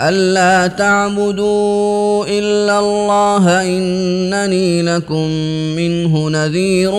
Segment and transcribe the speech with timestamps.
[0.00, 5.28] ألا تعبدوا إلا الله إنني لكم
[5.76, 6.90] منه نذير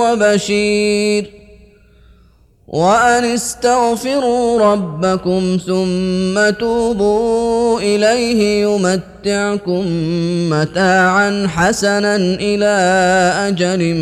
[0.00, 1.30] وبشير.
[2.68, 9.84] وأن استغفروا ربكم ثم توبوا إليه يمتعكم
[10.50, 12.76] متاعا حسنا إلى
[13.48, 13.94] أجل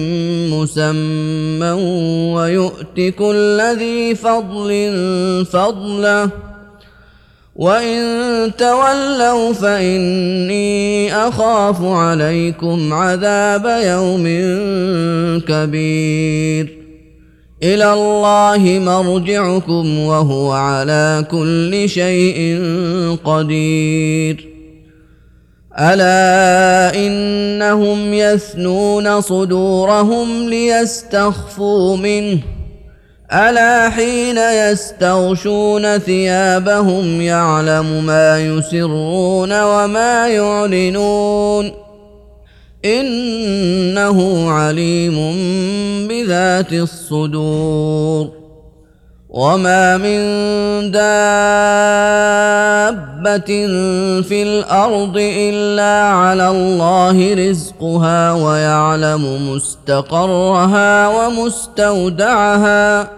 [0.53, 1.71] مسمى
[2.35, 6.48] ويؤت كل ذي فضل فضله.
[7.59, 14.25] وإن تولوا فإني أخاف عليكم عذاب يوم
[15.49, 16.79] كبير
[17.63, 22.59] إلى الله مرجعكم وهو على كل شيء
[23.25, 24.49] قدير
[25.79, 32.58] الا انهم يثنون صدورهم ليستخفوا منه
[33.33, 41.73] ألا حين يستغشون ثيابهم يعلم ما يسرون وما يعلنون
[42.85, 45.17] إنه عليم
[46.09, 48.29] بذات الصدور
[49.29, 50.21] وما من
[50.91, 51.01] دابة
[54.23, 63.18] في الأرض إلا على الله رزقها ويعلم مستقرها ومستودعها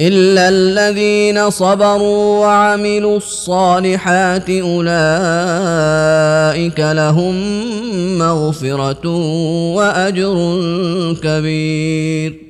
[0.00, 4.90] الا الذين صبروا وعملوا الصالحات اولئك
[6.80, 7.34] لهم
[8.18, 9.06] مغفره
[9.76, 10.36] واجر
[11.22, 12.49] كبير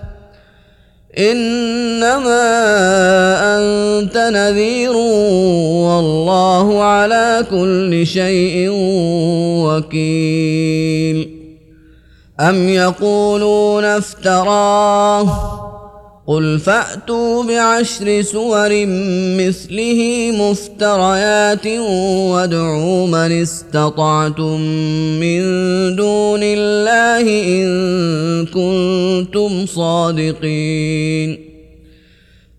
[1.17, 2.41] إنما
[3.57, 4.95] أنت نذير
[5.85, 8.69] والله على كل شيء
[9.65, 11.41] وكيل.
[12.39, 15.60] أم يقولون افتراه
[16.27, 18.85] قل فاتوا بعشر سور
[19.37, 21.67] مثله مفتريات
[22.31, 24.61] وادعوا من استطعتم
[25.19, 25.41] من
[25.95, 31.50] دون الله ان كنتم صادقين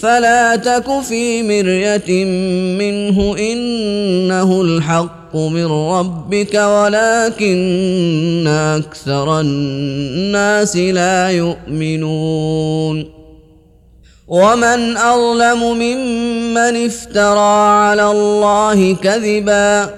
[0.00, 2.24] فلا تك في مرية
[2.78, 13.18] منه إنه الحق من ربك ولكن أكثر الناس لا يؤمنون.
[14.28, 19.90] ومن أظلم ممن افترى على الله كذبا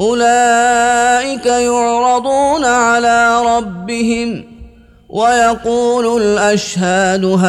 [0.00, 4.51] أولئك يعرضون على ربهم
[5.12, 7.42] ويقول الأشهاد هؤلاء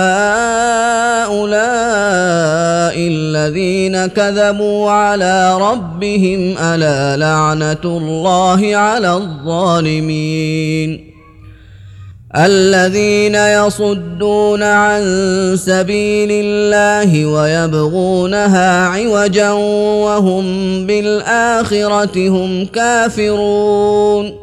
[2.98, 11.14] الذين كذبوا على ربهم ألا لعنة الله على الظالمين
[12.36, 15.04] الذين يصدون عن
[15.58, 20.46] سبيل الله ويبغونها عوجا وهم
[20.88, 24.43] بالآخرة هم كافرون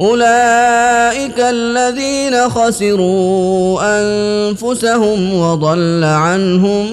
[0.00, 6.86] أولئك الذين خسروا أنفسهم وضل عنهم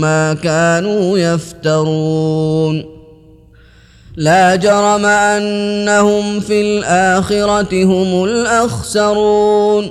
[0.00, 2.84] ما كانوا يفترون.
[4.16, 9.90] لا جرم أنهم في الآخرة هم الأخسرون.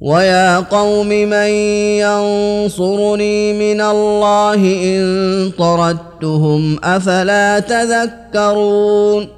[0.00, 1.48] ويا قوم من
[2.04, 9.28] ينصرني من الله ان طردتهم افلا تذكرون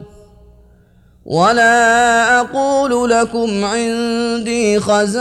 [1.27, 5.15] ولا أقول لكم عندي خزائن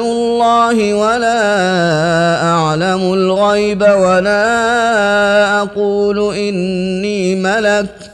[0.00, 1.42] الله ولا
[2.42, 4.42] اعلم الغيب ولا
[5.62, 8.13] أقول اني ملك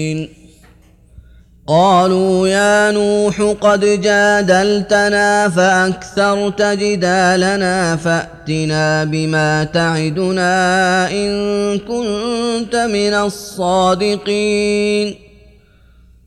[1.71, 11.31] قالوا يا نوح قد جادلتنا فأكثرت جدالنا فأتنا بما تعدنا إن
[11.79, 15.15] كنت من الصادقين.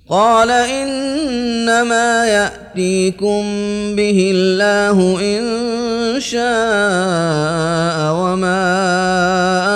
[0.09, 3.43] قال إنما يأتيكم
[3.97, 5.45] به الله إن
[6.21, 8.65] شاء وما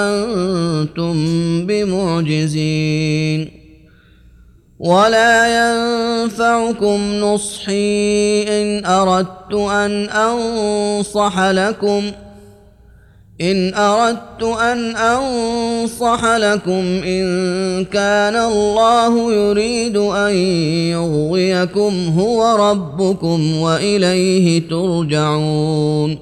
[0.09, 1.17] أنتم
[1.67, 3.58] بمعجزين.
[4.79, 12.29] ولا ينفعكم نصحي ان اردت ان انصح لكم ۖ
[13.41, 20.35] ان اردت ان انصح لكم ان كان الله يريد ان
[20.91, 26.19] يغويكم هو ربكم واليه ترجعون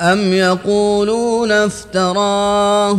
[0.00, 2.98] ام يقولون افتراه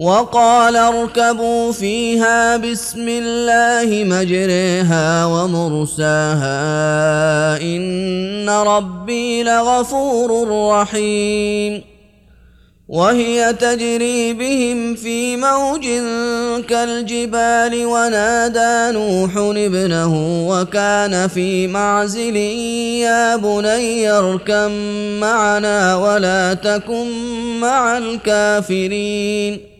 [0.00, 6.50] وقال اركبوا فيها بسم الله مجريها ومرساها
[7.62, 11.82] إن ربي لغفور رحيم
[12.88, 15.86] وهي تجري بهم في موج
[16.68, 20.14] كالجبال ونادى نوح ابنه
[20.48, 24.70] وكان في معزل يا بني اركم
[25.20, 27.06] معنا ولا تكن
[27.60, 29.79] مع الكافرين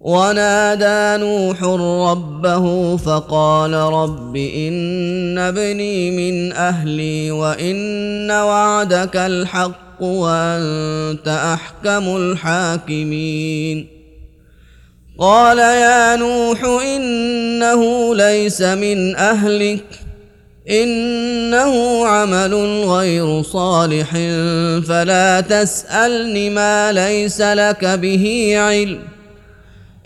[0.00, 1.62] ونادى نوح
[2.10, 13.86] ربه فقال رب إن ابني من أهلي وإن وعدك الحق وأنت أحكم الحاكمين.
[15.18, 20.00] قال يا نوح إنه ليس من أهلك
[20.70, 22.54] إنه عمل
[22.84, 24.10] غير صالح
[24.88, 29.19] فلا تسألني ما ليس لك به علم.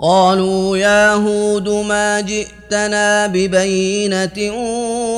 [0.00, 4.52] قالوا يا هود ما جئتنا ببينة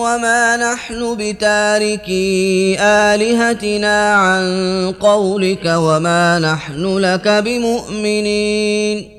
[0.02, 9.10] وما نحن بتاركي آلهتنا عن قولك وما نحن لك بمؤمنين.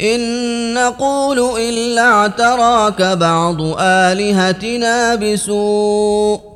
[0.00, 6.55] إن نقول إلا اعتراك بعض آلهتنا بسوء.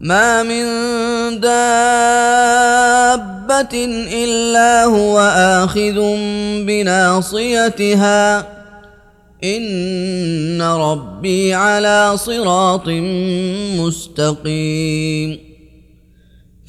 [0.00, 0.64] ما من
[1.40, 1.74] دابه
[4.24, 6.00] الا هو اخذ
[6.66, 8.46] بناصيتها
[9.44, 12.88] ان ربي على صراط
[13.78, 15.49] مستقيم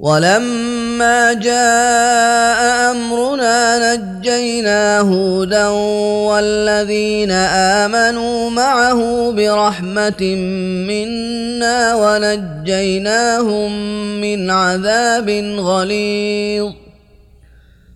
[0.00, 5.68] ولما جاء أمرنا نجينا هودا
[6.28, 7.30] والذين
[7.80, 10.22] آمنوا معه برحمة
[10.88, 13.72] منا ونجيناهم
[14.20, 16.72] من عذاب غليظ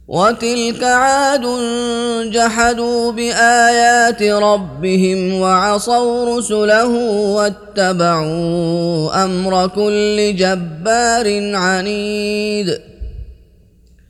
[0.09, 1.47] وتلك عاد
[2.33, 6.87] جحدوا بآيات ربهم وعصوا رسله
[7.35, 12.81] واتبعوا أمر كل جبار عنيد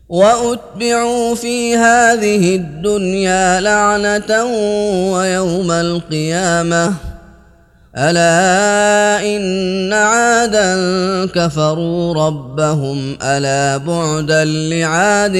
[0.08, 4.44] وأتبعوا في هذه الدنيا لعنة
[5.12, 7.13] ويوم القيامة
[7.96, 10.74] الا ان عادا
[11.34, 15.36] كفروا ربهم الا بعدا لعاد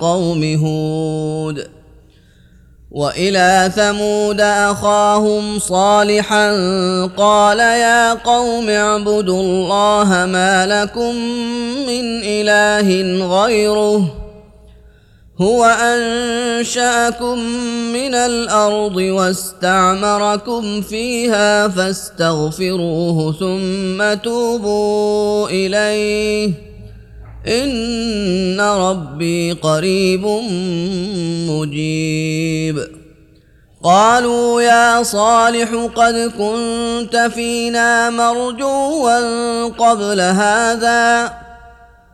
[0.00, 1.66] قوم هود
[2.90, 6.50] والى ثمود اخاهم صالحا
[7.16, 11.14] قال يا قوم اعبدوا الله ما لكم
[11.86, 12.88] من اله
[13.26, 14.23] غيره
[15.40, 17.38] هو أنشأكم
[17.92, 26.52] من الأرض واستعمركم فيها فاستغفروه ثم توبوا إليه.
[27.46, 30.26] إن ربي قريب
[31.50, 32.80] مجيب.
[33.84, 41.32] قالوا يا صالح قد كنت فينا مرجوا قبل هذا.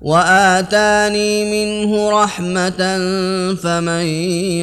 [0.00, 2.80] وآتاني منه رحمة
[3.62, 4.06] فمن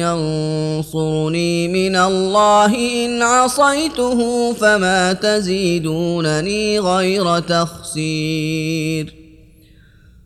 [0.00, 9.15] ينصرني من الله إن عصيته فما تزيدونني غير تخسير.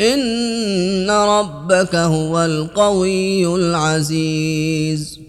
[0.00, 5.20] إن ربك هو القوي العزيز.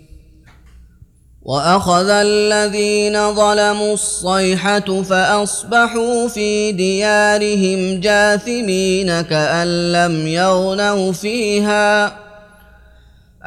[1.41, 12.17] وأخذ الذين ظلموا الصيحة فأصبحوا في ديارهم جاثمين كأن لم يغنوا فيها.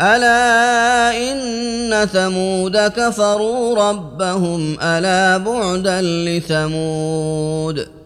[0.00, 7.99] ألا إن ثمود كفروا ربهم ألا بعدا لثمود.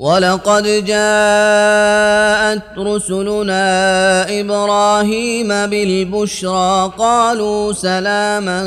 [0.00, 8.60] ولقد جاءت رسلنا إبراهيم بالبشرى قالوا سلاما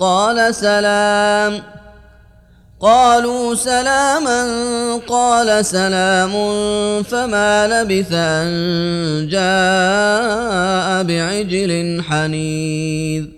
[0.00, 1.62] قال سلام
[2.80, 4.46] قالوا سلاما
[5.08, 6.32] قال سلام
[7.02, 13.37] فما لبث ان جاء بعجل حنيذ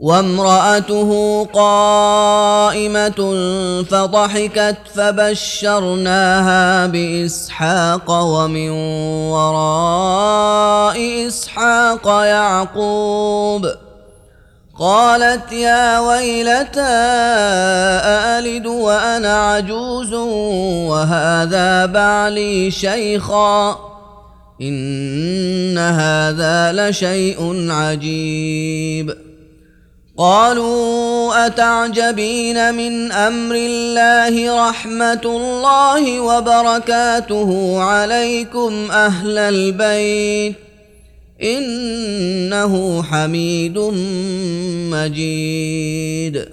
[0.00, 3.20] وامرأته قائمة
[3.90, 8.70] فضحكت فبشرناها بإسحاق ومن
[9.30, 13.66] وراء إسحاق يعقوب
[14.78, 20.12] قالت يا ويلتى أألد وأنا عجوز
[20.88, 23.78] وهذا بعلي شيخا
[24.62, 29.29] إن هذا لشيء عجيب
[30.20, 40.56] قالوا أتعجبين من أمر الله رحمة الله وبركاته عليكم أهل البيت
[41.42, 43.78] إنه حميد
[44.92, 46.48] مجيد.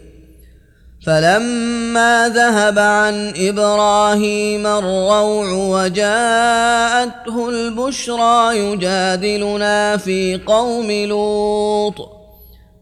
[1.05, 12.16] فلما ذهب عن إبراهيم الروع وجاءته البشرى يجادلنا في قوم لوط.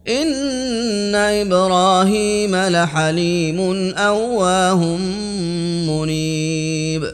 [0.08, 4.84] ان إبراهيم لحليم اواه
[5.88, 7.04] منيب.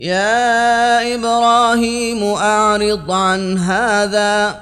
[0.00, 4.60] يا إبراهيم اعرض عن هذا.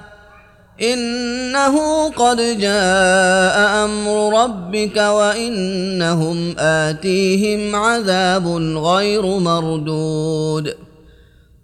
[0.82, 8.46] انه قد جاء أمر ربك وانهم اتيهم عذاب
[8.76, 10.85] غير مردود.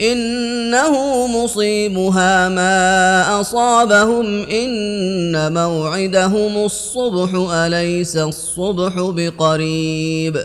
[0.00, 10.36] إنه مصيبها ما أصابهم إن موعدهم الصبح أليس الصبح بقريب.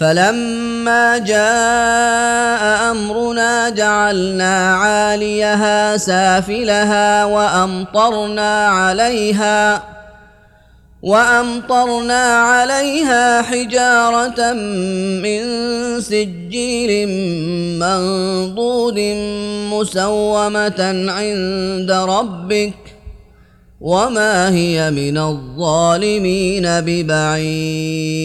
[0.00, 9.93] فلما جاء أمرنا جعلنا عاليها سافلها وأمطرنا عليها
[11.04, 14.52] وأمطرنا عليها حجارة
[15.20, 15.40] من
[16.00, 17.08] سجيل
[17.78, 18.98] منضود
[19.72, 22.74] مسومة عند ربك
[23.80, 28.24] وما هي من الظالمين ببعيد.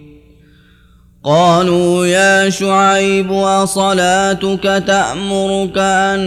[1.23, 6.19] قالوا يا شعيب أصلاتك تأمرك أن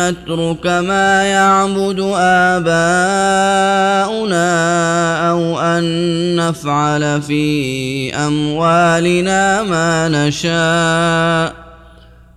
[0.00, 2.90] نترك ما يعبد آباؤنا
[5.30, 5.84] أو أن
[6.36, 11.54] نفعل في أموالنا ما نشاء؟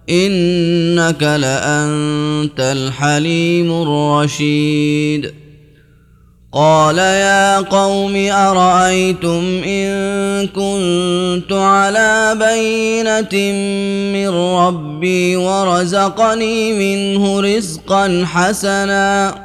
[0.09, 5.42] إنك لأنت الحليم الرشيد.
[6.53, 13.53] قال يا قوم أرأيتم إن كنت على بينة
[14.13, 19.35] من ربي ورزقني منه رزقا حسنا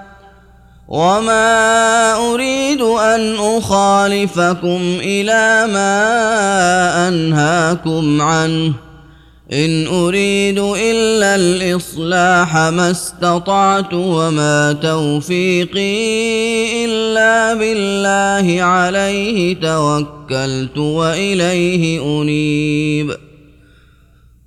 [0.89, 8.88] وما أريد أن أخالفكم إلى ما أنهاكم عنه
[9.53, 15.95] إن أريد إلا الإصلاح ما استطعت وما توفيقي
[16.85, 23.28] إلا بالله عليه توكلت وإليه أنيب.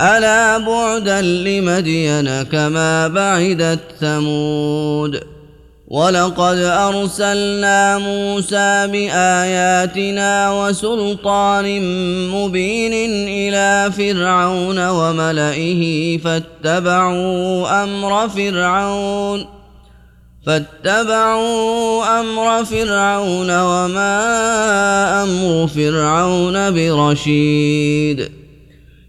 [0.00, 5.20] ألا بعدا لمدين كما بعدت ثمود
[5.88, 11.82] ولقد أرسلنا موسى بآياتنا وسلطان
[12.30, 12.92] مبين
[13.28, 19.46] إلى فرعون وملئه فاتبعوا أمر فرعون
[20.46, 24.12] فاتبعوا أمر فرعون وما
[25.22, 28.39] أمر فرعون برشيد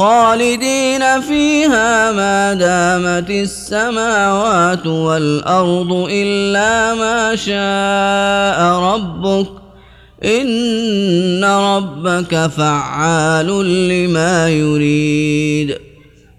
[0.00, 9.50] خالدين فيها ما دامت السماوات والأرض إلا ما شاء ربك
[10.24, 13.48] إن ربك فعال
[13.88, 15.89] لما يريد.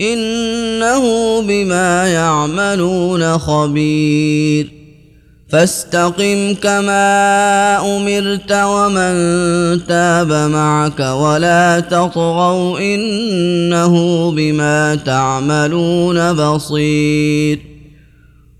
[0.00, 1.02] إنه
[1.42, 4.72] بما يعملون خبير.
[5.48, 9.14] فاستقم كما أمرت ومن
[9.86, 17.75] تاب معك ولا تطغوا إنه بما تعملون بصير.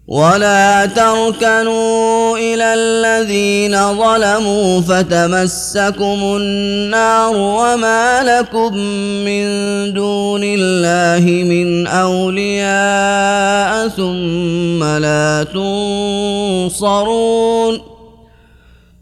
[0.08, 8.76] ولا تركنوا إلى الذين ظلموا فتمسكم النار وما لكم
[9.26, 9.44] من
[9.94, 15.46] دون الله من اولياء ثم لا
[16.74, 17.95] تنصرون